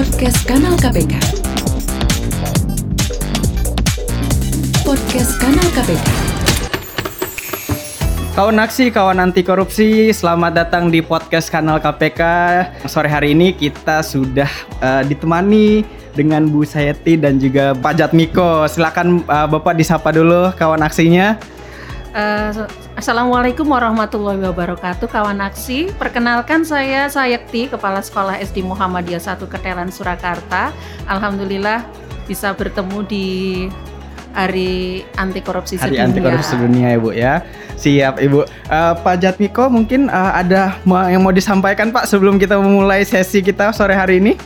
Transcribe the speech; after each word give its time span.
Podcast 0.00 0.48
Kanal 0.48 0.80
KPK. 0.80 1.14
Podcast 4.80 5.32
Kanal 5.36 5.68
KPK. 5.76 6.08
Kawan 8.32 8.64
aksi, 8.64 8.88
kawan 8.88 9.20
anti 9.20 9.44
korupsi, 9.44 10.08
selamat 10.08 10.56
datang 10.56 10.88
di 10.88 11.04
podcast 11.04 11.52
kanal 11.52 11.84
KPK. 11.84 12.22
Sore 12.88 13.12
hari 13.12 13.36
ini 13.36 13.52
kita 13.52 14.00
sudah 14.00 14.48
uh, 14.80 15.04
ditemani 15.04 15.84
dengan 16.16 16.48
Bu 16.48 16.64
Sayeti 16.64 17.20
dan 17.20 17.36
juga 17.36 17.76
Pak 17.76 18.00
Jatmiko. 18.00 18.64
Silakan 18.72 19.20
uh, 19.28 19.44
Bapak 19.52 19.76
disapa 19.76 20.16
dulu 20.16 20.48
kawan 20.56 20.80
aksinya. 20.80 21.36
Uh, 22.16 22.64
Assalamualaikum 23.00 23.64
warahmatullahi 23.64 24.44
wabarakatuh 24.44 25.08
kawan 25.08 25.40
aksi. 25.40 25.88
Perkenalkan 25.96 26.68
saya 26.68 27.08
Sayekti 27.08 27.72
Kepala 27.72 28.04
Sekolah 28.04 28.36
SD 28.36 28.60
Muhammadiyah 28.60 29.16
1 29.16 29.40
Ketelan 29.48 29.88
Surakarta. 29.88 30.68
Alhamdulillah 31.08 31.80
bisa 32.28 32.52
bertemu 32.52 33.00
di 33.08 33.26
Hari 34.36 35.00
Anti 35.16 35.40
Korupsi 35.40 35.80
Hari 35.80 35.96
Anti 35.96 36.20
Korupsi 36.20 36.52
Sedunia 36.52 36.92
Ibu 36.92 37.16
ya. 37.16 37.40
Siap 37.80 38.20
Ibu. 38.20 38.44
Uh, 38.68 38.92
Pak 39.00 39.16
Jatmiko 39.16 39.72
mungkin 39.72 40.12
uh, 40.12 40.36
ada 40.36 40.76
yang 41.08 41.24
mau 41.24 41.32
disampaikan 41.32 41.96
Pak 41.96 42.04
sebelum 42.04 42.36
kita 42.36 42.60
memulai 42.60 43.00
sesi 43.08 43.40
kita 43.40 43.72
sore 43.72 43.96
hari 43.96 44.20
ini? 44.20 44.36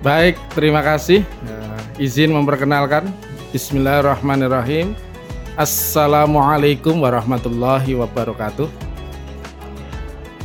Baik 0.00 0.40
terima 0.56 0.80
kasih. 0.80 1.20
Uh, 1.44 2.00
Izin 2.00 2.32
memperkenalkan. 2.32 3.04
Bismillahirrahmanirrahim 3.52 4.96
Assalamualaikum 5.54 6.98
warahmatullahi 6.98 7.94
wabarakatuh. 7.94 8.66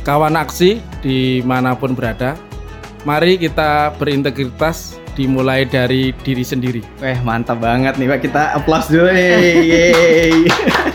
Kawan 0.06 0.38
aksi 0.38 0.78
di 1.02 1.42
mana 1.42 1.74
pun 1.74 1.98
berada 1.98 2.38
Mari 3.02 3.34
kita 3.34 3.90
berintegritas 3.98 5.02
dimulai 5.18 5.66
dari 5.66 6.14
diri 6.22 6.46
sendiri. 6.46 6.78
Weh 7.02 7.18
mantap 7.26 7.58
banget 7.58 7.98
nih 7.98 8.06
Pak. 8.06 8.20
Kita 8.22 8.42
aplaus 8.54 8.86
dulu 8.86 9.10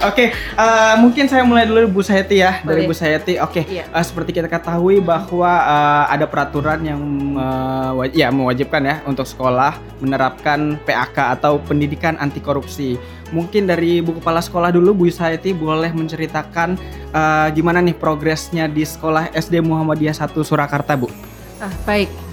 Oke, 0.00 0.32
okay, 0.32 0.56
uh, 0.56 0.64
eh, 0.64 0.94
mungkin 0.96 1.28
saya 1.28 1.44
mulai 1.44 1.68
dulu 1.68 2.00
Bu 2.00 2.00
Sayeti 2.00 2.40
ya 2.40 2.64
Boleh. 2.64 2.64
dari 2.64 2.80
Bu 2.88 2.96
Sayeti. 2.96 3.36
Oke, 3.36 3.60
okay, 3.60 3.64
iya. 3.68 3.84
uh, 3.92 4.00
seperti 4.00 4.32
kita 4.32 4.48
ketahui 4.48 4.96
bahwa 4.96 5.52
uh, 5.60 6.08
ada 6.08 6.24
peraturan 6.24 6.80
yang 6.80 7.02
uh, 7.36 8.08
ya 8.08 8.32
mewajibkan 8.32 8.80
ya 8.80 9.04
untuk 9.04 9.28
sekolah 9.28 9.76
menerapkan 10.00 10.80
PAK 10.88 11.36
atau 11.36 11.60
pendidikan 11.60 12.16
anti 12.16 12.40
korupsi. 12.40 12.96
Mungkin 13.28 13.68
dari 13.68 14.00
Bu 14.00 14.16
Kepala 14.16 14.40
Sekolah 14.40 14.72
dulu 14.72 15.04
Bu 15.04 15.12
Sayeti 15.12 15.52
boleh 15.52 15.92
menceritakan 15.92 16.80
uh, 17.12 17.52
gimana 17.52 17.84
nih 17.84 17.92
progresnya 17.92 18.72
di 18.72 18.88
sekolah 18.88 19.28
SD 19.36 19.60
Muhammadiyah 19.60 20.16
1 20.16 20.32
Surakarta, 20.40 20.96
Bu. 20.96 21.12
Ah, 21.60 21.68
baik 21.84 22.29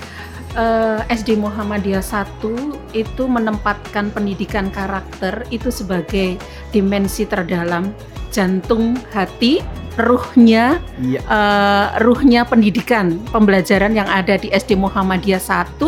eh, 0.58 1.00
SD 1.14 1.38
Muhammadiyah 1.38 2.04
1 2.04 2.98
itu 2.98 3.24
menempatkan 3.30 4.10
pendidikan 4.10 4.74
karakter 4.74 5.46
itu 5.54 5.70
sebagai 5.70 6.42
dimensi 6.74 7.24
terdalam 7.30 7.94
jantung 8.34 8.98
hati 9.14 9.64
ruhnya 9.98 10.78
iya. 11.02 11.20
uh, 11.26 11.88
ruhnya 12.06 12.46
pendidikan 12.46 13.18
pembelajaran 13.34 13.98
yang 13.98 14.06
ada 14.06 14.38
di 14.38 14.54
SD 14.54 14.78
Muhammadiyah 14.78 15.42
1 15.42 15.82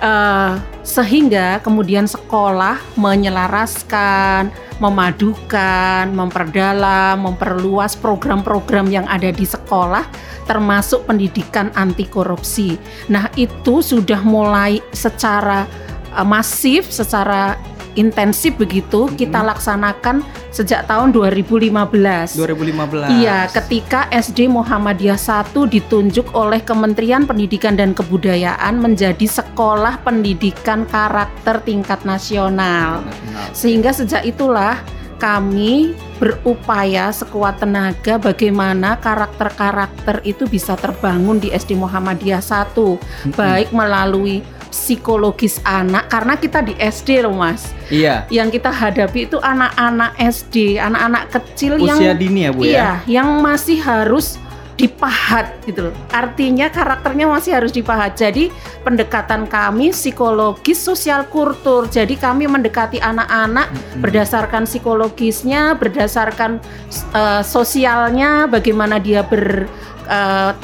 uh, 0.00 0.06
eh, 0.06 0.52
sehingga 0.82 1.60
kemudian 1.60 2.08
sekolah 2.08 2.80
menyelaraskan 2.96 4.50
memadukan, 4.78 6.06
memperdalam, 6.14 7.18
memperluas 7.18 7.98
program-program 7.98 8.86
yang 8.86 9.06
ada 9.10 9.34
di 9.34 9.42
sekolah 9.42 10.06
termasuk 10.46 11.04
pendidikan 11.04 11.68
anti 11.76 12.08
korupsi. 12.08 12.78
Nah, 13.12 13.28
itu 13.34 13.84
sudah 13.84 14.22
mulai 14.24 14.80
secara 14.94 15.68
uh, 16.14 16.24
masif, 16.24 16.88
secara 16.88 17.58
intensif 17.98 18.54
begitu 18.54 19.10
hmm. 19.10 19.18
kita 19.18 19.42
laksanakan 19.42 20.22
sejak 20.54 20.86
tahun 20.86 21.10
2015. 21.10 22.38
2015. 22.38 23.18
Iya, 23.20 23.50
ketika 23.50 24.06
SD 24.14 24.46
Muhammadiyah 24.48 25.18
1 25.18 25.52
ditunjuk 25.52 26.32
oleh 26.32 26.62
Kementerian 26.62 27.26
Pendidikan 27.26 27.74
dan 27.74 27.92
Kebudayaan 27.92 28.78
menjadi 28.78 29.26
sekolah 29.26 30.00
pendidikan 30.06 30.86
karakter 30.86 31.60
tingkat 31.66 32.06
nasional. 32.06 33.02
Sehingga 33.50 33.90
sejak 33.90 34.22
itulah 34.22 34.78
kami 35.18 35.98
berupaya 36.22 37.10
sekuat 37.10 37.58
tenaga 37.62 38.22
bagaimana 38.22 38.98
karakter-karakter 39.02 40.22
itu 40.22 40.46
bisa 40.46 40.78
terbangun 40.78 41.42
di 41.42 41.50
SD 41.50 41.74
Muhammadiyah 41.74 42.42
1 42.42 42.74
hmm. 42.74 43.34
baik 43.34 43.70
melalui 43.74 44.42
psikologis 44.70 45.60
anak 45.64 46.08
karena 46.12 46.34
kita 46.36 46.64
di 46.64 46.74
SD 46.78 47.24
loh 47.24 47.34
Mas. 47.34 47.72
Iya. 47.88 48.28
Yang 48.28 48.60
kita 48.60 48.70
hadapi 48.70 49.28
itu 49.28 49.36
anak-anak 49.40 50.14
SD, 50.16 50.78
anak-anak 50.78 51.22
kecil 51.32 51.80
Usia 51.80 52.12
yang 52.12 52.18
dini 52.18 52.40
ya 52.44 52.50
Bu 52.52 52.62
ya? 52.64 52.68
iya, 52.68 52.76
ya. 52.78 52.92
yang 53.20 53.28
masih 53.40 53.80
harus 53.80 54.38
dipahat 54.78 55.58
gitu 55.66 55.90
loh. 55.90 55.94
Artinya 56.14 56.70
karakternya 56.70 57.26
masih 57.26 57.58
harus 57.58 57.74
dipahat. 57.74 58.14
Jadi 58.14 58.54
pendekatan 58.86 59.50
kami 59.50 59.90
psikologis 59.90 60.78
sosial 60.78 61.26
kultur. 61.26 61.90
Jadi 61.90 62.14
kami 62.14 62.46
mendekati 62.46 63.02
anak-anak 63.02 63.66
hmm. 63.74 63.98
berdasarkan 63.98 64.70
psikologisnya, 64.70 65.74
berdasarkan 65.74 66.62
uh, 67.10 67.42
sosialnya, 67.42 68.46
bagaimana 68.46 69.02
dia 69.02 69.26
berteman 69.26 69.66
uh, 70.08 70.56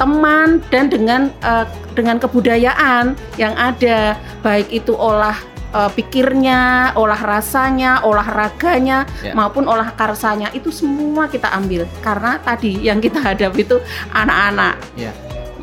dan 0.73 0.91
dengan 0.91 1.31
uh, 1.45 1.69
dengan 1.95 2.19
kebudayaan 2.19 3.15
yang 3.39 3.55
ada, 3.55 4.19
baik 4.43 4.73
itu 4.73 4.97
olah 4.97 5.37
uh, 5.75 5.91
pikirnya, 5.93 6.93
olah 6.97 7.19
rasanya, 7.19 8.03
olah 8.03 8.27
raganya 8.27 9.05
yeah. 9.21 9.35
maupun 9.37 9.67
olah 9.67 9.93
karsanya 9.95 10.51
itu 10.57 10.71
semua 10.71 11.27
kita 11.29 11.51
ambil 11.55 11.85
karena 12.01 12.39
tadi 12.41 12.81
yang 12.81 12.99
kita 12.99 13.21
hadapi 13.21 13.67
itu 13.67 13.79
anak-anak. 14.15 14.79
Yeah. 14.95 15.15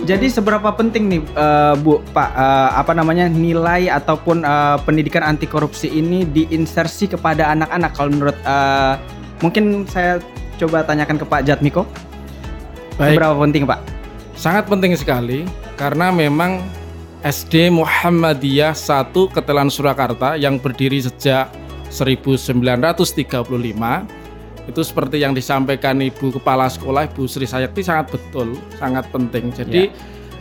Jadi 0.01 0.33
seberapa 0.33 0.65
penting 0.73 1.13
nih 1.13 1.21
uh, 1.37 1.77
Bu 1.77 2.01
Pak 2.09 2.33
uh, 2.33 2.73
apa 2.73 2.89
namanya 2.97 3.29
nilai 3.29 3.85
ataupun 3.85 4.41
uh, 4.41 4.81
pendidikan 4.81 5.21
anti 5.21 5.45
korupsi 5.45 5.93
ini 5.93 6.25
diinsersi 6.25 7.05
kepada 7.05 7.53
anak-anak 7.53 7.91
kalau 7.93 8.09
menurut 8.09 8.37
uh, 8.41 8.97
mungkin 9.45 9.85
saya 9.85 10.17
coba 10.57 10.81
tanyakan 10.81 11.21
ke 11.21 11.25
Pak 11.29 11.41
Jatmiko. 11.45 11.85
Baik. 13.01 13.17
Seberapa 13.17 13.35
penting 13.41 13.63
Pak? 13.65 13.79
Sangat 14.37 14.69
penting 14.69 14.93
sekali 14.93 15.41
karena 15.73 16.13
memang 16.13 16.61
SD 17.25 17.73
Muhammadiyah 17.73 18.77
1 18.77 19.09
Ketelan 19.33 19.73
Surakarta 19.73 20.37
yang 20.37 20.61
berdiri 20.61 21.01
sejak 21.01 21.49
1935 21.89 23.41
itu 24.69 24.81
seperti 24.85 25.17
yang 25.17 25.33
disampaikan 25.33 25.97
Ibu 25.97 26.37
Kepala 26.37 26.69
Sekolah 26.69 27.09
Ibu 27.09 27.25
Sri 27.25 27.49
Sayakti 27.49 27.81
sangat 27.81 28.13
betul, 28.13 28.53
sangat 28.77 29.09
penting. 29.09 29.49
Jadi 29.49 29.89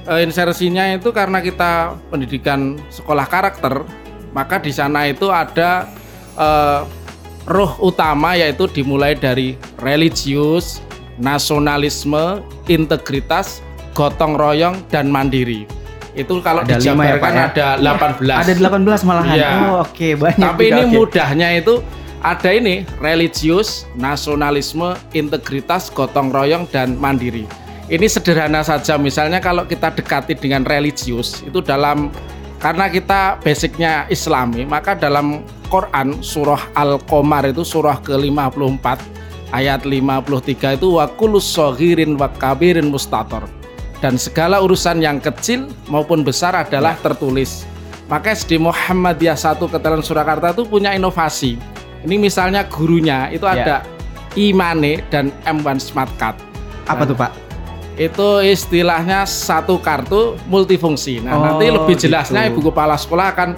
ya. 0.05 0.21
insersinya 0.21 0.85
itu 0.93 1.09
karena 1.17 1.41
kita 1.41 1.97
pendidikan 2.13 2.77
sekolah 2.93 3.25
karakter, 3.25 3.89
maka 4.37 4.61
di 4.61 4.69
sana 4.69 5.09
itu 5.09 5.33
ada 5.33 5.89
uh, 6.37 6.85
roh 7.49 7.73
utama 7.81 8.37
yaitu 8.37 8.69
dimulai 8.69 9.17
dari 9.17 9.57
religius, 9.81 10.85
nasionalisme, 11.21 12.41
integritas, 12.67 13.61
gotong 13.93 14.35
royong 14.35 14.81
dan 14.89 15.13
mandiri 15.13 15.69
itu 16.19 16.43
kalau 16.43 16.67
ada 16.67 16.75
dijabarkan 16.79 17.33
ya, 17.33 17.47
ya? 17.55 17.75
ada 17.79 18.17
18. 18.19 18.27
Ya, 18.27 18.37
ada 18.43 18.53
18 18.59 19.07
malahan. 19.07 19.35
Ya. 19.39 19.51
Oh, 19.71 19.87
oke, 19.87 19.95
okay, 19.95 20.13
banyak. 20.19 20.43
Tapi 20.43 20.65
juga, 20.67 20.75
ini 20.75 20.83
okay. 20.83 20.95
mudahnya 20.99 21.49
itu 21.55 21.75
ada 22.21 22.51
ini 22.53 22.85
religius, 22.99 23.87
nasionalisme, 23.97 24.99
integritas, 25.15 25.89
gotong 25.89 26.35
royong 26.35 26.67
dan 26.69 26.99
mandiri. 26.99 27.47
Ini 27.91 28.07
sederhana 28.07 28.63
saja 28.63 28.95
misalnya 28.99 29.43
kalau 29.43 29.67
kita 29.67 29.91
dekati 29.91 30.39
dengan 30.39 30.63
religius 30.63 31.43
itu 31.43 31.59
dalam 31.59 32.11
karena 32.63 32.87
kita 32.87 33.41
basicnya 33.41 34.07
Islami, 34.13 34.69
maka 34.69 34.95
dalam 34.95 35.43
Quran 35.73 36.21
surah 36.23 36.71
Al-Qamar 36.77 37.51
itu 37.51 37.65
surah 37.65 37.99
ke-54 38.05 38.87
ayat 39.51 39.87
53 39.87 40.79
itu 40.79 40.99
wa 40.99 41.07
kullu 41.11 41.43
saghirin 41.43 42.15
wa 42.19 42.31
kabirin 42.31 42.91
mustator 42.91 43.47
dan 44.01 44.17
segala 44.17 44.65
urusan 44.65 45.05
yang 45.05 45.21
kecil 45.21 45.69
maupun 45.87 46.25
besar 46.25 46.57
adalah 46.57 46.97
ya. 46.97 47.13
tertulis. 47.13 47.69
Maka 48.09 48.35
SD 48.35 48.59
Muhammadiyah 48.59 49.39
1 49.39 49.61
Ketelan 49.71 50.03
Surakarta 50.03 50.51
itu 50.51 50.67
punya 50.67 50.91
inovasi. 50.97 51.61
Ini 52.03 52.17
misalnya 52.19 52.67
gurunya 52.67 53.31
itu 53.31 53.47
ya. 53.47 53.55
ada 53.55 53.77
Imane 54.35 55.05
dan 55.13 55.31
M1 55.47 55.79
Smart 55.79 56.11
Card. 56.19 56.35
Apa 56.89 57.07
tuh 57.07 57.15
Pak? 57.15 57.31
Itu 58.01 58.41
istilahnya 58.41 59.29
satu 59.29 59.79
kartu 59.79 60.35
multifungsi. 60.49 61.21
Nah, 61.21 61.37
oh, 61.37 61.43
nanti 61.45 61.69
lebih 61.69 61.95
jelasnya 62.01 62.49
gitu. 62.49 62.59
Ibu 62.59 62.73
Kepala 62.73 62.97
Sekolah 62.97 63.37
akan 63.37 63.49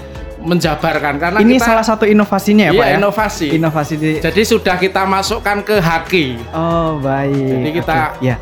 menjabarkan 0.43 1.15
karena 1.23 1.39
ini 1.41 1.57
kita, 1.57 1.71
salah 1.71 1.87
satu 1.87 2.05
inovasinya 2.05 2.69
ya, 2.69 2.73
iya, 2.75 2.81
Pak 2.81 2.87
ya. 2.87 2.97
Inovasi. 2.99 3.49
Inovasi. 3.55 3.95
Di... 3.97 4.11
Jadi 4.19 4.43
sudah 4.43 4.77
kita 4.77 5.07
masukkan 5.07 5.63
ke 5.63 5.79
haki. 5.79 6.27
Oh 6.53 6.99
baik. 6.99 7.63
Jadi 7.63 7.71
kita 7.83 7.99
okay. 8.19 8.35
ya 8.35 8.37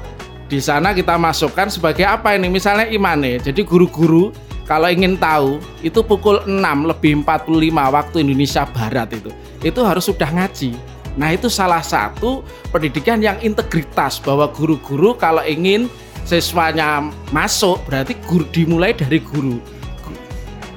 Di 0.50 0.58
sana 0.58 0.90
kita 0.90 1.14
masukkan 1.14 1.70
sebagai 1.70 2.02
apa 2.02 2.34
ini? 2.34 2.50
Misalnya 2.50 2.90
imane. 2.90 3.38
Jadi 3.38 3.62
guru-guru 3.62 4.34
kalau 4.66 4.90
ingin 4.90 5.14
tahu 5.14 5.62
itu 5.82 6.02
pukul 6.02 6.42
6 6.42 6.90
lebih 6.90 7.22
45 7.22 7.70
waktu 7.70 8.16
Indonesia 8.26 8.62
Barat 8.66 9.14
itu. 9.14 9.30
Itu 9.62 9.86
harus 9.86 10.10
sudah 10.10 10.26
ngaji. 10.26 10.74
Nah, 11.18 11.34
itu 11.34 11.50
salah 11.50 11.82
satu 11.82 12.46
pendidikan 12.70 13.18
yang 13.18 13.34
integritas 13.42 14.22
bahwa 14.22 14.46
guru-guru 14.50 15.18
kalau 15.18 15.42
ingin 15.42 15.90
siswanya 16.22 17.10
masuk 17.34 17.82
berarti 17.88 18.14
guru 18.30 18.46
dimulai 18.54 18.94
dari 18.94 19.18
guru. 19.18 19.58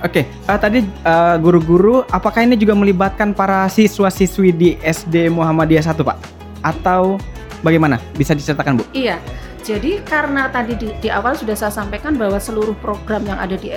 Oke, 0.03 0.27
uh, 0.51 0.59
tadi 0.59 0.83
uh, 1.07 1.39
guru-guru, 1.39 2.03
apakah 2.11 2.43
ini 2.43 2.59
juga 2.59 2.75
melibatkan 2.75 3.31
para 3.31 3.71
siswa-siswi 3.71 4.51
di 4.51 4.69
SD 4.83 5.31
Muhammadiyah 5.31 5.95
1, 5.95 5.95
Pak? 5.95 6.17
Atau 6.59 7.15
bagaimana? 7.63 8.03
Bisa 8.11 8.35
diceritakan, 8.35 8.83
Bu? 8.83 8.85
Iya. 8.91 9.15
Jadi 9.63 10.03
karena 10.03 10.51
tadi 10.51 10.75
di, 10.75 10.91
di 10.99 11.07
awal 11.07 11.39
sudah 11.39 11.55
saya 11.55 11.71
sampaikan 11.71 12.19
bahwa 12.19 12.35
seluruh 12.35 12.75
program 12.83 13.23
yang 13.23 13.39
ada 13.39 13.55
di 13.55 13.71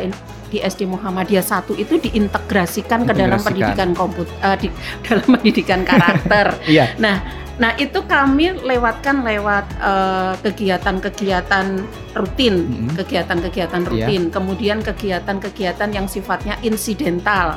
di 0.51 0.59
SD 0.59 0.83
Muhammadiyah 0.91 1.47
1 1.47 1.79
itu 1.79 1.95
diintegrasikan 1.95 3.07
ke 3.07 3.15
dalam 3.15 3.39
pendidikan 3.39 3.95
komputer 3.95 4.35
uh, 4.43 4.59
di 4.59 4.67
dalam 5.07 5.27
pendidikan 5.39 5.87
karakter. 5.87 6.59
Iya. 6.67 6.91
Nah, 6.99 7.46
Nah 7.57 7.73
itu 7.81 8.05
kami 8.05 8.53
lewatkan 8.61 9.25
lewat 9.25 9.67
eh, 9.81 10.35
kegiatan-kegiatan 10.45 11.67
uh, 11.81 12.21
rutin, 12.21 12.89
kegiatan-kegiatan 12.93 13.81
mm 13.81 13.87
-hmm. 13.89 13.93
rutin, 13.93 14.23
yeah. 14.29 14.33
kemudian 14.33 14.79
kegiatan-kegiatan 14.85 15.89
yang 15.89 16.05
sifatnya 16.05 16.61
insidental, 16.61 17.57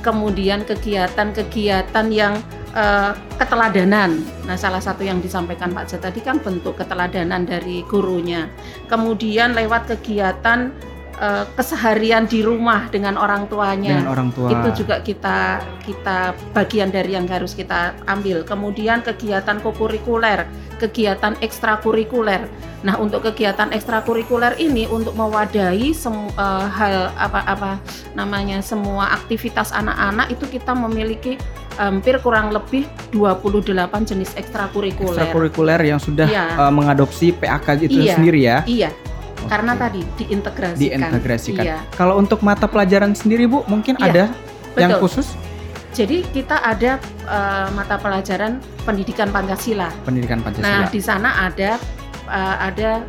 kemudian 0.00 0.64
kegiatan-kegiatan 0.64 2.06
yang 2.08 2.40
uh, 2.72 3.12
keteladanan. 3.36 4.24
Nah 4.48 4.56
salah 4.56 4.80
satu 4.80 5.04
yang 5.04 5.20
disampaikan 5.20 5.68
Pak 5.72 5.84
Jat 5.92 6.00
tadi 6.08 6.24
kan 6.24 6.40
bentuk 6.40 6.80
keteladanan 6.80 7.44
dari 7.44 7.84
gurunya. 7.84 8.48
Kemudian 8.88 9.52
lewat 9.52 9.96
kegiatan 9.96 10.72
uh, 11.20 11.44
keseharian 11.56 12.28
di 12.28 12.44
rumah 12.44 12.88
dengan 12.92 13.16
orang 13.16 13.48
tuanya. 13.48 14.00
Dengan 14.00 14.10
orang 14.12 14.28
tua. 14.32 14.48
Itu 14.52 14.84
juga 14.84 15.00
kita 15.00 15.62
kita 15.84 16.36
bagian 16.52 16.92
dari 16.92 17.16
yang 17.16 17.26
harus 17.28 17.56
kita 17.56 17.96
ambil. 18.08 18.44
Kemudian 18.44 19.00
kegiatan 19.02 19.60
kokurikuler, 19.60 20.44
kegiatan 20.78 21.36
ekstrakurikuler. 21.40 22.48
Nah, 22.84 22.94
untuk 23.00 23.26
kegiatan 23.26 23.72
ekstrakurikuler 23.74 24.54
ini 24.60 24.86
untuk 24.86 25.16
mewadahi 25.16 25.90
sem, 25.96 26.14
uh, 26.14 26.66
hal 26.68 27.10
apa-apa 27.18 27.80
namanya 28.14 28.62
semua 28.62 29.10
aktivitas 29.16 29.74
anak-anak 29.74 30.30
itu 30.30 30.44
kita 30.46 30.76
memiliki 30.76 31.34
hampir 31.76 32.16
kurang 32.24 32.56
lebih 32.56 32.88
28 33.12 34.08
jenis 34.08 34.32
ekstrakurikuler. 34.40 35.12
Ekstrakurikuler 35.12 35.80
yang 35.84 36.00
sudah 36.00 36.24
ya. 36.24 36.56
uh, 36.56 36.72
mengadopsi 36.72 37.36
PAK 37.36 37.84
itu 37.84 38.00
iya, 38.00 38.14
sendiri 38.16 38.40
ya. 38.40 38.58
Iya 38.64 38.90
karena 39.48 39.72
tadi 39.78 40.02
diintegrasikan. 40.20 40.98
Diintegrasikan. 40.98 41.64
Iya. 41.64 41.78
Kalau 41.94 42.18
untuk 42.20 42.42
mata 42.42 42.66
pelajaran 42.66 43.14
sendiri 43.16 43.48
Bu, 43.48 43.62
mungkin 43.66 43.96
iya, 43.98 44.06
ada 44.10 44.24
betul. 44.30 44.80
yang 44.82 44.92
khusus? 45.00 45.26
Jadi 45.96 46.28
kita 46.28 46.60
ada 46.60 47.00
uh, 47.24 47.72
mata 47.72 47.96
pelajaran 47.96 48.60
pendidikan 48.84 49.32
Pancasila. 49.32 49.88
Pendidikan 50.04 50.44
Pancasila. 50.44 50.68
Nah, 50.68 50.92
di 50.92 51.00
sana 51.00 51.48
ada 51.48 51.80
uh, 52.28 52.56
ada 52.60 53.00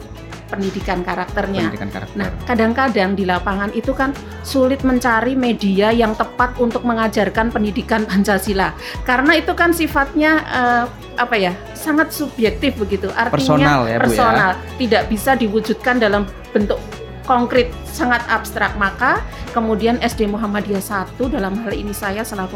pendidikan 0.47 1.03
karakternya. 1.03 1.69
Pendidikan 1.69 1.91
karakter. 1.91 2.15
Nah, 2.17 2.29
kadang-kadang 2.47 3.13
di 3.13 3.23
lapangan 3.27 3.69
itu 3.75 3.91
kan 3.91 4.15
sulit 4.41 4.81
mencari 4.87 5.35
media 5.35 5.91
yang 5.91 6.15
tepat 6.15 6.55
untuk 6.57 6.87
mengajarkan 6.87 7.51
pendidikan 7.51 8.07
Pancasila. 8.07 8.71
Karena 9.03 9.35
itu 9.35 9.51
kan 9.53 9.75
sifatnya 9.75 10.43
uh, 10.47 10.85
apa 11.19 11.35
ya? 11.35 11.53
sangat 11.77 12.11
subjektif 12.11 12.75
begitu. 12.75 13.07
Artinya 13.15 13.31
personal 13.31 13.79
ya, 13.87 13.97
personal, 14.01 14.51
Bu 14.51 14.59
ya. 14.59 14.75
tidak 14.83 15.03
bisa 15.07 15.31
diwujudkan 15.39 15.95
dalam 16.01 16.27
bentuk 16.51 16.79
konkret 17.27 17.69
sangat 17.91 18.23
abstrak 18.31 18.71
maka 18.79 19.19
kemudian 19.51 19.99
SD 19.99 20.31
Muhammadiyah 20.31 20.79
1 20.79 21.19
dalam 21.27 21.59
hal 21.59 21.75
ini 21.75 21.91
saya 21.91 22.23
selaku 22.23 22.55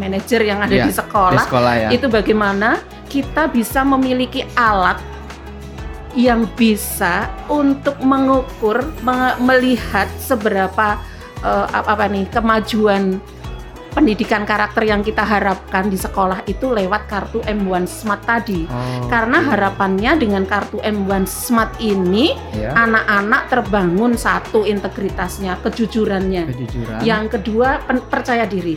manajer 0.00 0.40
yang 0.40 0.64
ada 0.64 0.72
ya, 0.72 0.88
di 0.88 0.92
sekolah, 0.96 1.36
di 1.36 1.38
sekolah 1.44 1.72
ya. 1.76 1.88
itu 1.92 2.08
bagaimana 2.08 2.80
kita 3.12 3.52
bisa 3.52 3.84
memiliki 3.84 4.48
alat 4.56 4.96
yang 6.16 6.48
bisa 6.56 7.28
untuk 7.52 8.00
mengukur 8.00 8.80
melihat 9.38 10.08
seberapa 10.16 10.96
uh, 11.44 11.68
apa 11.68 12.08
nih 12.08 12.24
kemajuan 12.32 13.20
pendidikan 13.96 14.44
karakter 14.44 14.84
yang 14.84 15.00
kita 15.00 15.24
harapkan 15.24 15.88
di 15.88 15.96
sekolah 15.96 16.44
itu 16.44 16.68
lewat 16.68 17.08
kartu 17.08 17.40
M1 17.40 17.88
Smart 17.88 18.20
tadi. 18.28 18.68
Oh, 18.68 19.08
Karena 19.08 19.40
okay. 19.40 19.48
harapannya 19.56 20.12
dengan 20.20 20.44
kartu 20.44 20.84
M1 20.84 21.24
Smart 21.24 21.80
ini 21.80 22.36
anak 22.76 22.76
anak-anak 22.76 23.42
terbangun 23.48 24.12
satu 24.20 24.68
integritasnya, 24.68 25.56
kejujurannya. 25.64 26.44
Kejujuran. 26.44 27.00
Yang 27.00 27.40
kedua 27.40 27.80
percaya 28.12 28.44
diri. 28.44 28.76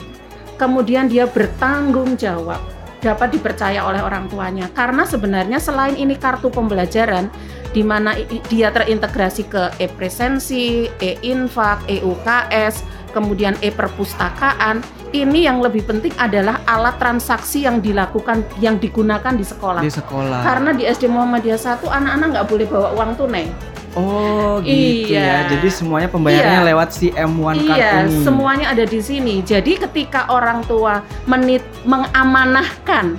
Kemudian 0.55 1.11
dia 1.11 1.27
bertanggung 1.27 2.15
jawab 2.15 2.78
dapat 2.99 3.31
dipercaya 3.31 3.83
oleh 3.87 4.03
orang 4.03 4.27
tuanya 4.27 4.67
karena 4.75 5.07
sebenarnya 5.07 5.59
selain 5.59 5.95
ini 5.95 6.19
kartu 6.19 6.51
pembelajaran 6.51 7.31
di 7.69 7.85
mana 7.85 8.17
dia 8.49 8.73
terintegrasi 8.73 9.45
ke 9.45 9.69
e-presensi, 9.77 10.89
e-infak, 10.97 11.85
e-UKS, 11.85 12.81
kemudian 13.13 13.53
e-perpustakaan 13.61 14.81
ini 15.09 15.49
yang 15.49 15.57
lebih 15.57 15.85
penting 15.89 16.13
adalah 16.21 16.61
alat 16.69 17.01
transaksi 17.01 17.65
yang 17.65 17.81
dilakukan 17.81 18.45
yang 18.61 18.77
digunakan 18.77 19.33
di 19.33 19.41
sekolah. 19.41 19.81
Di 19.81 19.89
sekolah. 19.89 20.45
Karena 20.45 20.69
di 20.73 20.85
SD 20.85 21.09
Muhammadiyah 21.09 21.57
1 21.57 21.81
anak-anak 21.81 22.27
nggak 22.29 22.47
boleh 22.49 22.65
bawa 22.69 22.89
uang 22.93 23.11
tunai. 23.17 23.49
Oh 23.97 24.61
gitu 24.61 25.13
ya. 25.13 25.17
iya. 25.17 25.25
ya. 25.25 25.37
Jadi 25.57 25.67
semuanya 25.73 26.09
pembayarannya 26.11 26.61
iya. 26.61 26.69
lewat 26.73 26.89
si 26.93 27.07
M1 27.09 27.55
iya, 27.57 27.65
card 27.65 27.79
ini. 27.79 27.81
Iya, 27.81 28.23
semuanya 28.25 28.65
ada 28.69 28.85
di 28.85 28.99
sini. 29.01 29.35
Jadi 29.41 29.73
ketika 29.81 30.29
orang 30.29 30.61
tua 30.69 31.01
menit 31.25 31.65
mengamanahkan 31.89 33.17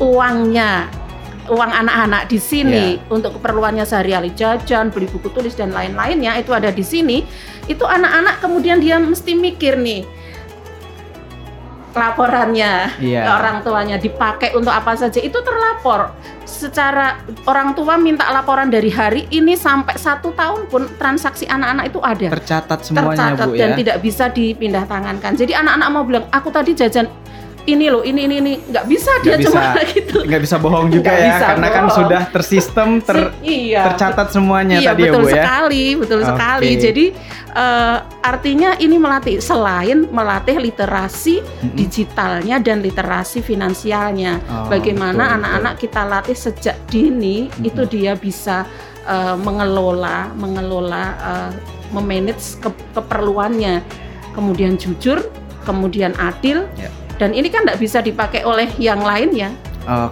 uangnya 0.00 0.88
uang 1.50 1.72
anak-anak 1.72 2.30
di 2.30 2.38
sini 2.38 2.86
yeah. 2.96 3.12
untuk 3.12 3.40
keperluannya 3.40 3.82
sehari-hari 3.82 4.30
jajan, 4.38 4.94
beli 4.94 5.10
buku 5.10 5.32
tulis 5.34 5.58
dan 5.58 5.74
lain-lainnya 5.74 6.38
itu 6.38 6.54
ada 6.54 6.70
di 6.70 6.84
sini. 6.86 7.26
Itu 7.66 7.88
anak-anak 7.88 8.38
kemudian 8.38 8.78
dia 8.78 9.00
mesti 9.02 9.34
mikir 9.34 9.74
nih, 9.80 10.06
laporannya 11.90 12.94
yeah. 13.02 13.34
orang 13.38 13.66
tuanya 13.66 13.96
dipakai 13.98 14.54
untuk 14.54 14.70
apa 14.70 14.94
saja 14.94 15.18
itu 15.18 15.34
terlapor 15.42 16.14
secara 16.46 17.22
orang 17.46 17.74
tua 17.74 17.98
minta 17.98 18.26
laporan 18.30 18.70
dari 18.70 18.90
hari 18.90 19.26
ini 19.30 19.54
sampai 19.54 19.98
satu 19.98 20.34
tahun 20.34 20.66
pun 20.70 20.86
transaksi 20.98 21.46
anak-anak 21.46 21.84
itu 21.90 22.00
ada 22.02 22.26
tercatat 22.30 22.78
semuanya 22.82 23.34
tercatat 23.34 23.46
bu 23.46 23.58
dan 23.58 23.70
ya? 23.74 23.76
tidak 23.78 23.96
bisa 24.02 24.24
dipindah 24.30 24.84
tangankan 24.86 25.34
jadi 25.34 25.62
anak-anak 25.62 25.88
mau 25.90 26.04
bilang 26.06 26.24
aku 26.30 26.48
tadi 26.50 26.74
jajan 26.74 27.06
ini 27.68 27.86
loh 27.92 28.02
ini 28.06 28.20
ini 28.24 28.36
ini. 28.40 28.52
Nggak 28.60 28.84
bisa 28.88 29.10
dia 29.20 29.36
gak 29.36 29.44
cuma 29.44 29.60
bisa, 29.60 29.80
gitu. 29.96 30.18
Nggak 30.24 30.40
bisa 30.46 30.56
bohong 30.56 30.88
juga 30.88 31.10
gak 31.12 31.20
ya 31.20 31.34
karena 31.36 31.68
kan 31.68 31.84
bohong. 31.84 31.88
kan 31.90 31.98
sudah 31.98 32.22
tersistem 32.32 32.88
ter 33.04 33.18
iya, 33.44 33.82
tercatat 33.92 34.28
semuanya 34.32 34.76
iya, 34.80 34.90
tadi 34.92 35.02
ya 35.04 35.12
bu 35.12 35.20
ya? 35.26 35.34
sekali 35.36 35.84
betul 35.98 36.20
okay. 36.22 36.28
sekali. 36.32 36.70
Jadi 36.80 37.04
uh, 37.54 37.98
artinya 38.22 38.70
ini 38.80 38.96
melatih 38.96 39.36
selain 39.42 39.98
melatih 40.08 40.56
literasi 40.56 41.42
mm-hmm. 41.42 41.76
digitalnya 41.76 42.56
dan 42.62 42.78
literasi 42.80 43.38
finansialnya. 43.44 44.40
Oh, 44.48 44.70
bagaimana 44.70 45.36
anak-anak 45.36 45.74
kita 45.76 46.02
latih 46.06 46.36
sejak 46.36 46.76
dini 46.88 47.48
mm-hmm. 47.48 47.68
itu 47.68 47.82
dia 47.90 48.12
bisa 48.16 48.64
uh, 49.04 49.36
mengelola 49.36 50.32
mengelola 50.38 51.04
uh, 51.20 51.52
memanage 51.92 52.56
ke- 52.62 52.86
keperluannya. 52.96 53.82
Kemudian 54.30 54.78
jujur 54.78 55.20
kemudian 55.66 56.16
adil 56.16 56.64
yeah 56.78 56.99
dan 57.20 57.36
ini 57.36 57.52
kan 57.52 57.68
tidak 57.68 57.76
bisa 57.76 58.00
dipakai 58.00 58.48
oleh 58.48 58.72
yang 58.80 59.04
lain 59.04 59.28
ya. 59.36 59.52
Uh, 59.84 60.08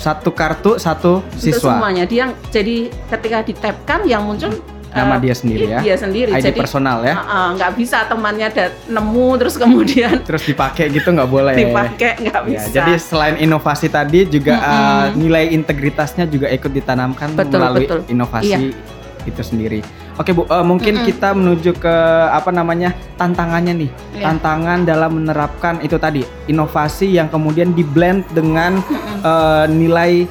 satu 0.00 0.32
kartu 0.32 0.80
satu 0.80 1.20
siswa. 1.36 1.60
Untuk 1.60 1.62
semuanya 1.76 2.04
dia 2.08 2.32
jadi 2.48 2.88
ketika 3.12 3.44
ditapkan 3.44 4.00
yang 4.08 4.24
muncul 4.24 4.48
nama 4.92 5.16
uh, 5.16 5.20
dia 5.20 5.34
sendiri 5.36 5.68
ya. 5.68 5.80
Dia 5.84 5.96
sendiri. 6.00 6.32
ID 6.32 6.44
jadi 6.48 6.58
personal 6.64 7.04
ya. 7.04 7.14
Nggak 7.52 7.68
uh, 7.68 7.74
uh, 7.76 7.76
bisa 7.76 7.98
temannya 8.08 8.46
ada 8.48 8.66
nemu 8.88 9.28
terus 9.44 9.54
kemudian 9.60 10.16
terus 10.28 10.42
dipakai 10.48 10.88
gitu 10.88 11.12
nggak 11.12 11.28
boleh. 11.28 11.52
dipakai 11.52 12.10
nggak 12.24 12.42
ya, 12.48 12.48
bisa. 12.48 12.68
jadi 12.72 12.92
selain 12.96 13.36
inovasi 13.36 13.92
tadi 13.92 14.24
juga 14.24 14.56
mm 14.56 14.64
-hmm. 14.64 14.72
uh, 14.72 15.06
nilai 15.20 15.44
integritasnya 15.52 16.24
juga 16.24 16.48
ikut 16.48 16.72
ditanamkan 16.72 17.36
betul, 17.36 17.60
melalui 17.60 17.84
betul. 17.84 18.00
inovasi 18.08 18.72
iya. 18.72 19.28
itu 19.28 19.42
sendiri. 19.44 19.84
Oke 20.22 20.30
Bu, 20.30 20.46
uh, 20.46 20.62
mungkin 20.62 20.94
mm 20.94 21.00
-hmm. 21.02 21.08
kita 21.10 21.28
menuju 21.34 21.70
ke 21.82 21.94
apa 22.30 22.54
namanya 22.54 22.94
tantangannya 23.18 23.74
nih, 23.74 23.90
yeah. 24.14 24.30
tantangan 24.30 24.86
dalam 24.86 25.18
menerapkan 25.18 25.82
itu 25.82 25.98
tadi 25.98 26.22
inovasi 26.46 27.18
yang 27.18 27.26
kemudian 27.26 27.74
diblend 27.74 28.22
dengan 28.30 28.78
mm 28.78 28.86
-hmm. 28.86 29.18
uh, 29.26 29.66
nilai 29.66 30.30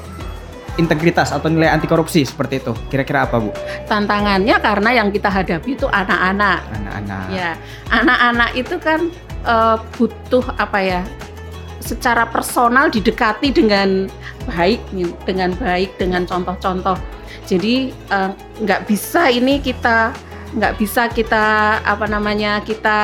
integritas 0.80 1.36
atau 1.36 1.52
nilai 1.52 1.68
anti 1.68 1.92
korupsi 1.92 2.24
seperti 2.24 2.64
itu. 2.64 2.72
Kira-kira 2.88 3.28
apa 3.28 3.44
Bu? 3.44 3.52
Tantangannya 3.92 4.56
karena 4.64 4.90
yang 4.96 5.12
kita 5.12 5.28
hadapi 5.28 5.76
itu 5.76 5.92
anak-anak. 5.92 6.64
Anak-anak. 6.72 7.24
Ya, 7.36 7.52
anak-anak 7.92 8.50
itu 8.56 8.76
kan 8.80 9.12
uh, 9.44 9.76
butuh 10.00 10.46
apa 10.56 10.80
ya? 10.80 11.02
Secara 11.84 12.32
personal 12.32 12.88
didekati 12.88 13.52
dengan 13.52 14.08
baik, 14.48 14.80
dengan 15.28 15.52
baik, 15.60 16.00
dengan 16.00 16.24
contoh-contoh 16.24 16.96
Jadi 17.46 17.92
nggak 18.62 18.82
bisa 18.86 19.28
ini 19.28 19.60
kita 19.60 20.14
nggak 20.52 20.74
bisa 20.76 21.08
kita 21.08 21.46
apa 21.80 22.06
namanya 22.06 22.60
kita 22.60 23.00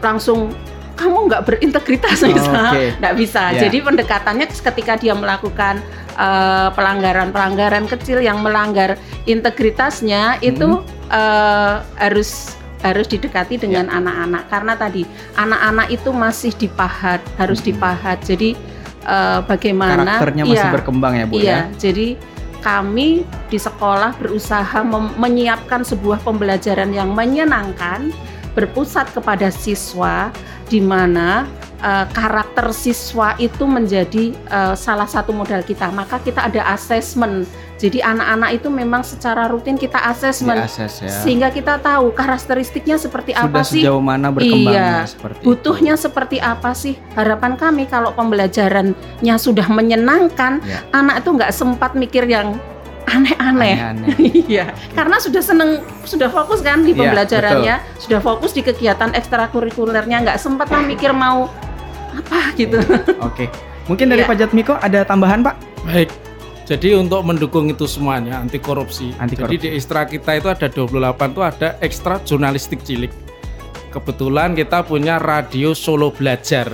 langsung 0.00 0.52
kamu 0.94 1.26
nggak 1.26 1.42
berintegritas 1.44 2.22
Oh, 2.22 2.30
misalnya 2.30 2.70
oke. 2.70 2.84
nggak 3.02 3.14
bisa. 3.18 3.42
Ya. 3.50 3.66
Jadi 3.66 3.82
pendekatannya 3.82 4.46
ketika 4.46 4.94
dia 4.94 5.12
melakukan 5.12 5.82
eh, 6.14 6.68
pelanggaran-pelanggaran 6.70 7.90
kecil 7.90 8.22
yang 8.22 8.38
melanggar 8.40 8.94
integritasnya 9.26 10.38
itu 10.40 10.80
eh, 11.10 11.74
harus 11.98 12.54
harus 12.84 13.08
didekati 13.08 13.56
dengan 13.56 13.88
Ya. 13.88 13.96
anak-anak 13.96 14.42
karena 14.46 14.72
tadi 14.76 15.02
anak-anak 15.34 15.88
itu 15.88 16.10
masih 16.12 16.52
dipahat 16.54 17.18
harus 17.34 17.58
Mhm. 17.60 17.66
dipahat. 17.68 18.18
Jadi 18.22 18.54
eh, 19.04 19.40
bagaimana 19.44 20.00
Karakternya 20.16 20.44
masih 20.46 20.64
iya, 20.64 20.72
berkembang 20.72 21.12
ya 21.12 21.24
Bu 21.26 21.34
Iya, 21.36 21.44
ya. 21.44 21.60
jadi 21.76 22.06
kami 22.64 23.28
di 23.52 23.60
sekolah 23.60 24.16
berusaha 24.16 24.80
menyiapkan 25.20 25.84
sebuah 25.84 26.24
pembelajaran 26.24 26.96
yang 26.96 27.12
menyenangkan, 27.12 28.08
berpusat 28.56 29.12
kepada 29.12 29.52
siswa, 29.52 30.32
di 30.72 30.80
mana 30.80 31.44
eh, 31.84 32.08
karakter 32.16 32.72
siswa 32.72 33.36
itu 33.36 33.68
menjadi 33.68 34.32
eh, 34.32 34.74
salah 34.74 35.04
satu 35.04 35.36
modal 35.36 35.60
kita. 35.60 35.92
Maka 35.92 36.16
kita 36.24 36.48
ada 36.48 36.72
asesmen. 36.72 37.44
Jadi 37.74 37.98
anak-anak 37.98 38.50
itu 38.54 38.68
memang 38.68 39.02
secara 39.02 39.44
rutin 39.44 39.74
kita 39.74 39.98
asesmen, 39.98 40.62
ya. 40.62 40.70
sehingga 41.10 41.50
kita 41.50 41.76
tahu 41.76 42.14
karakteristiknya 42.14 42.94
seperti 42.94 43.34
apa 43.34 43.50
Sudah 43.50 43.64
sih 43.66 43.82
sejauh 43.82 43.98
mana 43.98 44.30
berkembangnya 44.30 45.02
Iya, 45.02 45.10
seperti 45.10 45.36
itu. 45.36 45.44
butuhnya 45.44 45.94
seperti 45.94 46.36
apa 46.38 46.70
sih 46.70 46.94
harapan 47.12 47.54
kami 47.54 47.84
kalau 47.84 48.14
pembelajarannya 48.14 48.94
sudah 49.36 49.66
menyenangkan 49.68 50.62
Ya. 50.62 50.86
anak 50.90 51.20
itu 51.20 51.34
nggak 51.34 51.50
sempat 51.50 51.92
mikir 51.94 52.24
yang 52.24 52.56
aneh-aneh 53.04 53.74
iya 54.46 54.70
karena 54.94 55.18
sudah 55.18 55.42
seneng 55.42 55.70
sudah 56.04 56.26
fokus 56.26 56.62
kan 56.62 56.80
di 56.80 56.90
Iya, 56.90 57.04
pembelajarannya 57.04 57.74
sudah 57.98 58.20
fokus 58.20 58.50
di 58.50 58.62
kegiatan 58.62 59.12
ekstrakurikulernya 59.12 60.24
nggak 60.24 60.38
sempat 60.38 60.70
lah 60.70 60.80
mikir 60.80 61.10
mau 61.10 61.50
apa 62.12 62.54
gitu 62.54 62.78
Oke. 63.20 63.50
Mungkin 63.84 64.08
dari 64.08 64.22
Iya. 64.22 64.30
Pak 64.30 64.36
Jatmiko 64.38 64.74
ada 64.74 65.02
tambahan 65.02 65.42
Pak? 65.42 65.54
Baik. 65.84 66.08
Jadi 66.64 66.96
untuk 66.96 67.20
mendukung 67.28 67.68
itu 67.68 67.84
semuanya 67.84 68.40
anti 68.40 68.56
korupsi. 68.56 69.12
Anti 69.20 69.36
korupsi. 69.36 69.60
Jadi 69.60 69.68
di 69.68 69.68
ekstra 69.76 70.08
kita 70.08 70.40
itu 70.40 70.48
ada 70.48 70.66
28 70.72 71.36
itu 71.36 71.42
ada 71.44 71.68
ekstra 71.84 72.16
jurnalistik 72.24 72.80
cilik. 72.80 73.12
Kebetulan 73.92 74.56
kita 74.56 74.80
punya 74.80 75.20
radio 75.20 75.76
Solo 75.76 76.08
Belajar. 76.08 76.72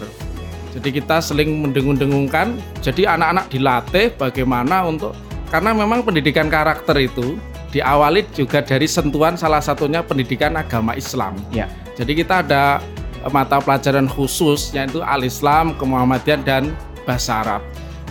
Jadi 0.71 0.89
kita 0.95 1.19
seling 1.19 1.67
mendengung-dengungkan. 1.67 2.55
Jadi 2.79 3.03
anak-anak 3.03 3.51
dilatih 3.51 4.15
bagaimana 4.15 4.87
untuk 4.87 5.19
karena 5.51 5.75
memang 5.75 6.07
pendidikan 6.07 6.47
karakter 6.47 6.95
itu 6.95 7.35
diawali 7.75 8.23
juga 8.31 8.63
dari 8.63 8.87
sentuhan 8.87 9.35
salah 9.35 9.59
satunya 9.59 10.07
pendidikan 10.07 10.55
agama 10.55 10.95
Islam. 10.95 11.35
Ya. 11.51 11.67
Jadi 11.99 12.23
kita 12.23 12.47
ada 12.47 12.79
mata 13.35 13.59
pelajaran 13.59 14.07
khusus 14.07 14.71
yaitu 14.71 15.03
Al-Islam, 15.03 15.75
Kemuhamadian 15.77 16.47
dan 16.47 16.71
bahasa 17.03 17.43
Arab. 17.43 17.63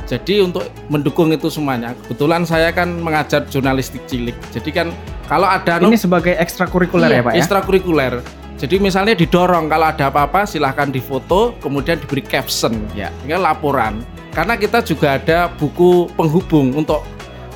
Jadi 0.10 0.42
untuk 0.42 0.66
mendukung 0.89 1.30
itu 1.30 1.54
semuanya, 1.54 1.94
kebetulan 1.94 2.42
saya 2.42 2.74
kan 2.74 2.89
mengajar 2.98 3.46
jurnalistik 3.46 4.01
cilik. 4.10 4.34
Jadi 4.50 4.70
kan 4.74 4.88
kalau 5.30 5.46
ada 5.46 5.78
Ini 5.78 5.94
sebagai 5.94 6.34
ekstrakurikuler 6.34 7.13
Iya, 7.13 7.22
ya 7.22 7.25
Pak 7.30 7.32
ya? 7.32 7.38
ekstrakurikuler. 7.38 8.13
Jadi 8.58 8.75
misalnya 8.82 9.13
didorong 9.13 9.70
kalau 9.70 9.86
ada 9.88 10.10
apa-apa 10.10 10.50
silahkan 10.50 10.89
difoto, 10.89 11.54
kemudian 11.62 12.01
diberi 12.01 12.25
caption, 12.25 12.74
Ya. 12.98 13.13
ya 13.30 13.38
laporan. 13.38 14.01
Karena 14.34 14.58
kita 14.58 14.82
juga 14.82 15.22
ada 15.22 15.46
buku 15.54 16.10
penghubung 16.18 16.74
untuk 16.74 17.06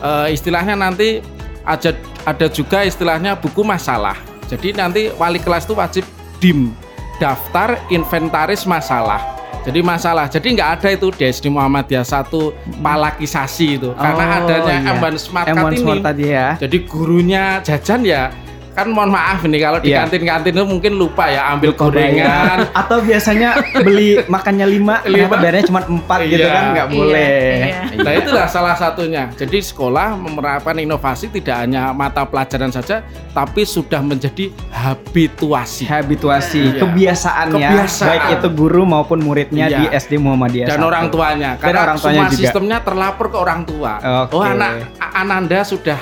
eh, 0.05 0.29
istilahnya 0.31 0.77
nanti 0.77 1.25
ada 1.65 1.97
ada 2.23 2.47
juga 2.53 2.85
istilahnya 2.85 3.33
buku 3.33 3.65
masalah. 3.65 4.15
Jadi 4.45 4.77
nanti 4.77 5.09
wali 5.17 5.41
kelas 5.41 5.65
itu 5.65 5.73
wajib 5.73 6.05
dim 6.37 6.69
daftar 7.17 7.81
inventaris 7.89 8.63
masalah. 8.69 9.32
Jadi 9.63 9.79
masalah. 9.79 10.25
Jadi 10.27 10.57
nggak 10.57 10.69
ada 10.79 10.87
itu 10.91 11.07
di 11.13 11.23
SD 11.23 11.47
Muhammadiyah 11.47 12.03
satu 12.03 12.51
palakisasi 12.81 13.67
itu 13.79 13.89
karena 13.95 14.23
Oh, 14.23 14.49
adanya 14.49 14.75
iya. 14.81 14.91
Emban 14.91 15.15
Smart 15.15 15.47
Card 15.47 15.57
M1 15.57 15.71
ini. 15.71 15.81
Smart 15.81 16.01
tadi 16.03 16.25
ya. 16.27 16.47
Jadi 16.59 16.77
gurunya 16.83 17.43
jajan 17.63 18.01
ya 18.03 18.23
kan 18.73 18.89
mohon 18.89 19.09
maaf 19.09 19.39
ini 19.41 19.57
kalau 19.57 19.77
di 19.77 19.89
Iya. 19.89 20.01
kantin-kantin 20.01 20.51
itu 20.51 20.65
mungkin 20.65 20.93
lupa 20.93 21.29
ya 21.29 21.53
ambil 21.53 21.71
Lupa 21.71 21.87
gorengan. 21.87 22.57
Atau 22.81 22.99
biasanya 22.99 23.53
beli 23.77 24.17
makannya 24.25 24.65
lima, 24.65 25.01
Lima. 25.05 25.29
bayarnya 25.31 25.63
cuma 25.63 25.81
empat 25.81 26.19
gitu 26.25 26.41
Iya. 26.41 26.49
kan 26.51 26.63
nggak 26.71 26.87
Iya, 26.87 26.95
boleh. 26.95 27.57
iya. 27.61 27.79
Nah 27.99 28.13
itulah 28.15 28.45
salah 28.47 28.73
satunya. 28.73 29.29
Jadi 29.31 29.57
sekolah 29.59 30.13
menerapkan 30.15 30.73
inovasi 30.75 31.29
tidak 31.29 31.55
hanya 31.59 31.89
mata 31.91 32.23
pelajaran 32.23 32.69
saja, 32.69 33.05
tapi 33.29 33.61
sudah 33.63 34.01
menjadi 34.01 34.49
habituasi. 34.73 35.85
Habituasi, 35.85 36.61
Iya. 36.71 36.81
kebiasaannya, 36.81 37.69
Kebiasaan. 37.69 38.07
baik 38.07 38.25
itu 38.35 38.47
guru 38.51 38.83
maupun 38.83 39.19
muridnya 39.19 39.65
Iya. 39.65 39.77
di 39.79 39.85
SD 39.91 40.17
Muhammadiyah. 40.17 40.67
Dan 40.67 40.79
1. 40.79 40.87
orang 40.87 41.05
tuanya, 41.07 41.49
Dan 41.53 41.61
karena 41.61 41.79
orang 41.83 41.97
tuanya 41.97 42.17
semua 42.19 42.31
juga. 42.31 42.41
sistemnya 42.41 42.77
terlapor 42.79 43.25
ke 43.27 43.37
orang 43.37 43.61
tua. 43.63 43.93
Oke. 44.25 44.33
Oh 44.33 44.41
anak 44.41 44.71
Ananda 45.13 45.61
sudah 45.61 45.99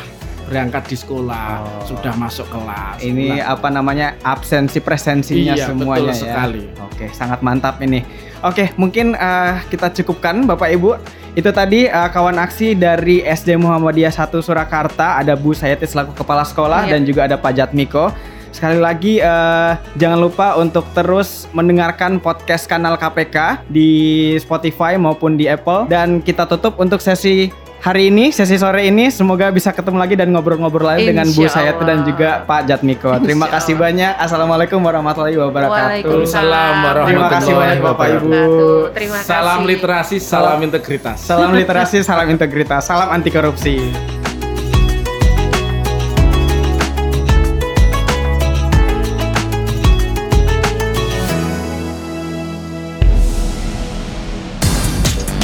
berangkat 0.52 0.84
di 0.86 0.96
sekolah, 0.96 1.48
Oh. 1.58 1.88
sudah 1.88 2.12
masuk 2.14 2.44
kelas. 2.46 3.00
Ini 3.00 3.40
Nah, 3.40 3.56
apa 3.56 3.72
namanya 3.72 4.20
absensi 4.22 4.78
presensinya 4.78 5.56
Iya, 5.56 5.66
semuanya 5.66 6.12
betul 6.12 6.20
ya. 6.20 6.24
sekali. 6.28 6.64
Oke, 6.84 7.06
sangat 7.12 7.40
mantap 7.40 7.80
ini. 7.80 8.04
Oke, 8.42 8.76
mungkin 8.76 9.16
eh, 9.16 9.54
kita 9.66 9.88
cukupkan 9.94 10.44
Bapak 10.44 10.68
Ibu. 10.70 11.00
Itu 11.32 11.50
tadi 11.50 11.88
eh, 11.88 12.10
kawan 12.10 12.36
aksi 12.38 12.76
dari 12.76 13.24
SD 13.24 13.56
Muhammadiyah 13.56 14.12
1 14.12 14.44
Surakarta, 14.44 15.16
ada 15.16 15.32
Bu 15.34 15.56
Sayati 15.56 15.88
selaku 15.88 16.12
kepala 16.14 16.44
sekolah 16.44 16.84
Iya. 16.84 16.92
dan 16.92 17.02
juga 17.02 17.22
ada 17.24 17.40
Pak 17.40 17.54
Jatmiko. 17.54 18.12
Sekali 18.52 18.76
lagi 18.78 19.16
eh, 19.16 19.72
jangan 19.96 20.20
lupa 20.20 20.60
untuk 20.60 20.84
terus 20.92 21.48
mendengarkan 21.52 22.20
podcast 22.20 22.68
kanal 22.68 23.00
KPK 23.00 23.64
di 23.66 23.90
Spotify 24.38 25.00
maupun 25.00 25.40
di 25.40 25.48
Apple 25.48 25.88
dan 25.88 26.20
kita 26.20 26.44
tutup 26.46 26.76
untuk 26.76 27.00
sesi 27.00 27.48
hari 27.82 28.14
ini, 28.14 28.30
sesi 28.30 28.56
sore 28.56 28.86
ini 28.86 29.10
semoga 29.10 29.50
bisa 29.50 29.74
ketemu 29.74 29.98
lagi 29.98 30.14
dan 30.14 30.30
ngobrol-ngobrol 30.30 30.86
lagi 30.86 31.10
dengan 31.10 31.26
Bu 31.26 31.50
Sayati 31.50 31.82
dan 31.82 32.06
juga 32.06 32.46
Pak 32.46 32.70
Jatmiko. 32.70 33.10
Terima 33.20 33.50
Insya 33.50 33.56
kasih 33.58 33.74
Allah. 33.74 33.84
banyak. 33.90 34.14
Assalamualaikum 34.22 34.80
warahmatullahi 34.80 35.38
wabarakatuh. 35.38 35.82
Waalaikumsalam 36.06 36.74
warahmatullahi 36.78 37.10
Terima 37.10 37.28
kasih 37.28 37.54
banyak 37.58 37.80
Bapak 37.82 38.06
Ibu. 38.08 38.30
Wabarakatuh. 38.30 38.80
terima 38.94 39.16
kasih 39.18 39.28
Salam 39.28 39.60
literasi, 39.66 40.16
salam 40.22 40.60
integritas. 40.62 41.18
Salam 41.26 41.52
literasi, 41.60 41.98
salam 42.06 42.28
integritas, 42.30 42.82
salam 42.86 43.10
anti 43.10 43.30
korupsi. 43.34 43.76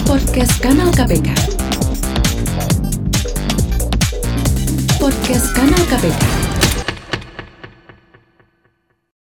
Podcast 0.08 0.56
Kanal 0.64 0.94
KPK. 0.96 1.57
Podcast 5.08 5.56
Kanal 5.56 5.80
KPK. 5.88 6.37